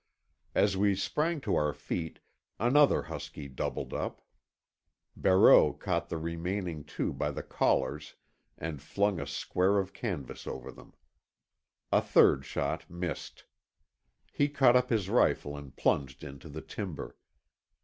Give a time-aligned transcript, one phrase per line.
[0.55, 2.21] As we sprang to our feet
[2.59, 4.23] another husky doubled up.
[5.15, 8.15] Barreau caught the remaining two by the collars
[8.57, 10.95] and flung a square of canvas over them.
[11.91, 13.43] A third shot missed.
[14.33, 17.15] He caught up his rifle and plunged into the timber.